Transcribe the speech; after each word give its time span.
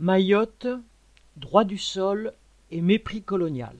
Mayotte, 0.00 0.68
droit 1.36 1.64
du 1.64 1.76
sol 1.76 2.32
et 2.70 2.82
mépris 2.82 3.20
colonial. 3.20 3.76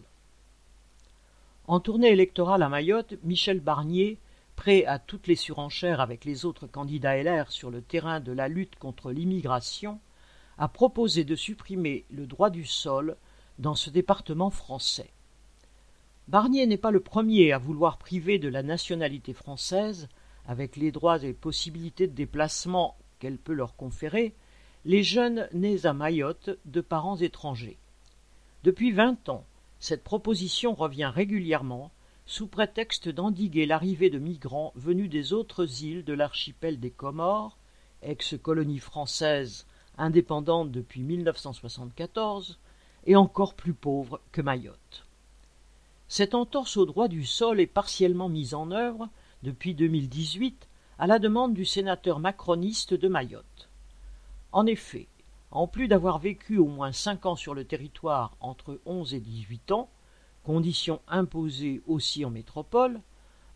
En 1.69 1.79
tournée 1.79 2.09
électorale 2.09 2.65
à 2.65 2.69
Mayotte, 2.69 3.15
Michel 3.23 3.61
Barnier, 3.61 4.19
prêt 4.57 4.85
à 4.85 4.99
toutes 4.99 5.29
les 5.29 5.37
surenchères 5.37 6.01
avec 6.01 6.25
les 6.25 6.45
autres 6.45 6.67
candidats 6.67 7.23
LR 7.23 7.53
sur 7.53 7.71
le 7.71 7.83
terrain 7.83 8.19
de 8.19 8.33
la 8.33 8.49
lutte 8.49 8.75
contre 8.81 9.13
l'immigration, 9.13 10.01
a 10.59 10.67
proposé 10.67 11.23
de 11.23 11.37
supprimer 11.37 12.05
le 12.11 12.27
droit 12.27 12.51
du 12.51 12.65
sol 12.65 13.17
dans 13.61 13.77
ce 13.77 13.89
département 13.89 14.51
français. 14.51 15.13
Barnier 16.27 16.67
n'est 16.67 16.79
pas 16.79 16.91
le 16.91 16.99
premier 16.99 17.53
à 17.53 17.59
vouloir 17.59 17.97
priver 17.97 18.41
de 18.41 18.49
la 18.49 18.65
nationalité 18.65 19.35
française, 19.35 20.09
avec 20.49 20.75
les 20.75 20.91
droits 20.91 21.23
et 21.23 21.33
possibilités 21.33 22.09
de 22.09 22.17
déplacement 22.17 22.97
qu'elle 23.21 23.39
peut 23.39 23.53
leur 23.53 23.77
conférer, 23.77 24.35
les 24.89 25.03
jeunes 25.03 25.51
nés 25.53 25.85
à 25.85 25.93
Mayotte 25.93 26.49
de 26.65 26.81
parents 26.81 27.19
étrangers. 27.19 27.77
Depuis 28.65 28.91
vingt 28.91 29.29
ans, 29.29 29.45
cette 29.81 30.03
proposition 30.03 30.73
revient 30.73 31.13
régulièrement 31.15 31.91
sous 32.25 32.47
prétexte 32.47 33.11
d'endiguer 33.11 33.67
l'arrivée 33.67 34.09
de 34.09 34.19
migrants 34.19 34.73
venus 34.77 35.11
des 35.11 35.35
autres 35.35 35.85
îles 35.85 36.07
de 36.07 36.15
l'archipel 36.15 36.81
des 36.81 36.91
Comores, 36.91 37.59
ex-colonie 38.01 38.79
française 38.79 39.67
indépendante 39.99 40.71
depuis 40.71 41.03
1974, 41.03 42.59
et 43.05 43.15
encore 43.15 43.57
plus 43.57 43.75
pauvre 43.75 44.23
que 44.33 44.41
Mayotte. 44.41 45.05
Cette 46.09 46.35
entorse 46.35 46.79
au 46.79 46.87
droit 46.87 47.09
du 47.09 47.27
sol 47.27 47.61
est 47.61 47.67
partiellement 47.67 48.31
mise 48.31 48.55
en 48.55 48.71
œuvre, 48.71 49.11
depuis 49.43 49.75
2018, 49.75 50.67
à 50.99 51.07
la 51.07 51.19
demande 51.19 51.53
du 51.53 51.67
sénateur 51.67 52.21
macroniste 52.21 52.95
de 52.95 53.09
Mayotte. 53.09 53.68
En 54.53 54.67
effet, 54.67 55.09
en 55.51 55.67
plus 55.67 55.89
d'avoir 55.89 56.19
vécu 56.19 56.59
au 56.59 56.67
moins 56.67 56.93
cinq 56.93 57.27
ans 57.27 57.37
sur 57.37 57.55
le 57.55 57.65
territoire 57.65 58.37
entre 58.41 58.81
onze 58.87 59.15
et 59.15 59.21
dix-huit 59.21 59.71
ans, 59.73 59.91
condition 60.43 61.01
imposée 61.07 61.83
aussi 61.87 62.25
en 62.25 62.31
métropole, 62.31 63.01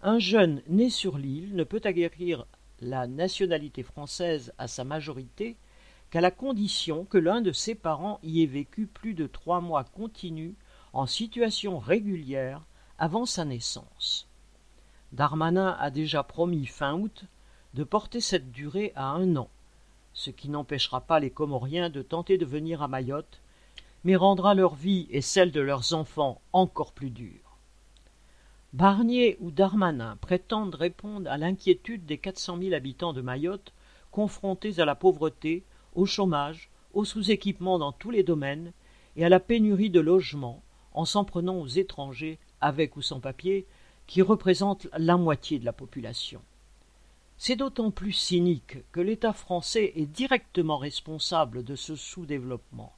un 0.03 0.19
jeune 0.19 0.63
né 0.69 0.91
sur 0.91 1.17
l'île 1.17 1.55
ne 1.55 1.65
peut 1.65 1.81
acquérir 1.85 2.47
la 2.81 3.07
nationalité 3.07 3.83
française 3.83 4.53
à 4.59 4.69
sa 4.69 4.85
majorité 4.85 5.57
qu'à 6.11 6.21
la 6.21 6.31
condition 6.31 7.05
que 7.05 7.19
l'un 7.19 7.41
de 7.41 7.53
ses 7.53 7.75
parents 7.75 8.19
y 8.23 8.43
ait 8.43 8.47
vécu 8.47 8.87
plus 8.87 9.15
de 9.15 9.27
trois 9.27 9.61
mois 9.61 9.85
continus 9.85 10.55
en 10.93 11.07
situation 11.07 11.79
régulière 11.79 12.67
avant 12.99 13.25
sa 13.25 13.47
naissance. 13.47 14.29
Darmanin 15.13 15.77
a 15.79 15.91
déjà 15.91 16.23
promis 16.23 16.67
fin 16.67 16.95
août 16.95 17.25
de 17.73 17.85
porter 17.85 18.21
cette 18.21 18.53
durée 18.53 18.93
à 18.95 19.07
un 19.07 19.37
an, 19.37 19.49
ce 20.15 20.31
qui 20.31 20.49
n'empêchera 20.49 21.01
pas 21.01 21.21
les 21.21 21.31
Comoriens 21.31 21.91
de 21.91 22.03
tenter 22.03 22.39
de 22.39 22.45
venir 22.45 22.83
à 22.83 22.89
Mayotte, 22.89 23.41
mais 24.05 24.17
rendra 24.17 24.55
leur 24.55 24.75
vie 24.75 25.07
et 25.11 25.21
celle 25.21 25.53
de 25.53 25.61
leurs 25.61 25.95
enfants 25.95 26.41
encore 26.53 26.93
plus 26.93 27.11
dure. 27.11 27.59
Barnier 28.73 29.37
ou 29.41 29.51
Darmanin 29.51 30.17
prétendent 30.17 30.75
répondre 30.75 31.31
à 31.31 31.37
l'inquiétude 31.37 32.07
des 32.07 32.19
quatre 32.19 32.39
cent 32.39 32.57
mille 32.57 32.75
habitants 32.75 33.13
de 33.13 33.21
Mayotte 33.21 33.73
confrontés 34.11 34.81
à 34.81 34.85
la 34.85 34.95
pauvreté, 34.95 35.65
au 35.95 36.07
chômage, 36.07 36.71
au 36.95 37.05
sous-équipement 37.05 37.79
dans 37.79 37.93
tous 37.93 38.11
les 38.11 38.23
domaines 38.23 38.73
et 39.17 39.25
à 39.25 39.29
la 39.29 39.41
pénurie 39.41 39.91
de 39.91 40.01
logements 40.01 40.63
en 40.95 41.05
s'en 41.05 41.25
prenant 41.25 41.57
aux 41.57 41.67
étrangers, 41.67 42.39
avec 42.61 42.97
ou 42.97 43.03
sans 43.03 43.21
papier, 43.21 43.67
qui 44.07 44.23
représentent 44.23 44.89
la 44.97 45.17
moitié 45.17 45.59
de 45.59 45.65
la 45.65 45.73
population. 45.73 46.43
C'est 47.45 47.57
d'autant 47.57 47.91
plus 47.91 48.13
cynique 48.13 48.77
que 48.93 49.01
l'État 49.01 49.33
français 49.33 49.95
est 49.97 50.07
directement 50.07 50.79
responsable 50.79 51.65
de 51.65 51.75
ce 51.75 51.97
sous-développement. 51.97 52.93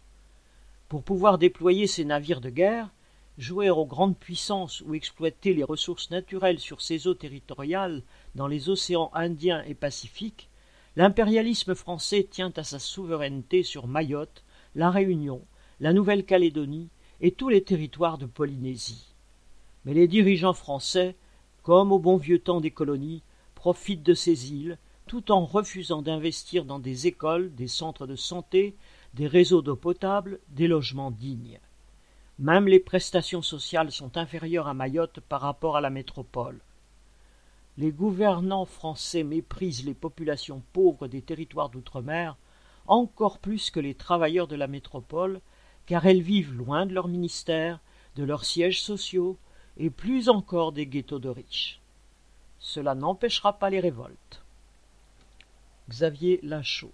Pour 0.91 1.03
pouvoir 1.03 1.39
déployer 1.39 1.86
ses 1.86 2.05
navires 2.05 2.42
de 2.42 2.51
guerre, 2.51 2.91
jouer 3.39 3.70
aux 3.70 3.86
grandes 3.86 4.19
puissances 4.19 4.83
ou 4.83 4.92
exploiter 4.92 5.55
les 5.55 5.64
ressources 5.64 6.11
naturelles 6.11 6.59
sur 6.59 6.83
ses 6.83 7.06
eaux 7.06 7.14
territoriales 7.14 8.02
dans 8.35 8.46
les 8.46 8.68
océans 8.68 9.11
Indien 9.14 9.64
et 9.64 9.73
Pacifique, 9.73 10.51
l'impérialisme 10.95 11.74
français 11.74 12.29
tient 12.30 12.52
à 12.55 12.64
sa 12.64 12.79
souveraineté 12.79 13.63
sur 13.63 13.86
Mayotte, 13.86 14.45
la 14.74 14.91
Réunion, 14.91 15.41
la 15.80 15.95
Nouvelle-Calédonie 15.95 16.91
et 17.23 17.33
tous 17.33 17.48
les 17.48 17.64
territoires 17.64 18.18
de 18.18 18.27
Polynésie. 18.27 19.14
Mais 19.86 19.95
les 19.95 20.07
dirigeants 20.07 20.52
français, 20.52 21.17
comme 21.63 21.92
au 21.92 21.98
bon 21.98 22.18
vieux 22.18 22.41
temps 22.41 22.61
des 22.61 22.70
colonies, 22.70 23.23
profitent 23.64 24.02
de 24.02 24.13
ces 24.13 24.52
îles 24.52 24.77
tout 25.07 25.33
en 25.33 25.47
refusant 25.47 26.02
d'investir 26.02 26.67
dans 26.67 26.79
des 26.79 27.07
écoles, 27.07 27.55
des 27.55 27.67
centres 27.67 28.07
de 28.07 28.14
santé, 28.14 28.77
des 29.14 29.27
réseaux 29.27 29.63
d'eau 29.63 29.75
potable, 29.75 30.39
des 30.51 30.69
logements 30.69 31.11
dignes. 31.11 31.58
Même 32.39 32.69
les 32.69 32.79
prestations 32.79 33.41
sociales 33.41 33.91
sont 33.91 34.19
inférieures 34.19 34.69
à 34.69 34.74
Mayotte 34.74 35.20
par 35.20 35.41
rapport 35.41 35.79
à 35.79 35.80
la 35.80 35.89
métropole. 35.89 36.61
Les 37.79 37.91
gouvernants 37.91 38.67
français 38.67 39.23
méprisent 39.23 39.86
les 39.86 39.95
populations 39.95 40.63
pauvres 40.74 41.08
des 41.08 41.23
territoires 41.23 41.70
d'outre-mer 41.70 42.36
encore 42.86 43.39
plus 43.39 43.70
que 43.70 43.80
les 43.80 43.95
travailleurs 43.95 44.47
de 44.47 44.57
la 44.57 44.67
métropole, 44.67 45.41
car 45.86 46.05
elles 46.05 46.20
vivent 46.20 46.53
loin 46.53 46.85
de 46.85 46.92
leur 46.92 47.08
ministère, 47.08 47.80
de 48.17 48.24
leurs 48.24 48.45
sièges 48.45 48.83
sociaux, 48.83 49.39
et 49.79 49.89
plus 49.89 50.29
encore 50.29 50.73
des 50.73 50.86
ghettos 50.86 51.19
de 51.19 51.30
riches. 51.30 51.80
Cela 52.64 52.95
n'empêchera 52.95 53.52
pas 53.58 53.69
les 53.69 53.79
révoltes. 53.79 54.42
Xavier 55.91 56.41
Lachaud 56.42 56.92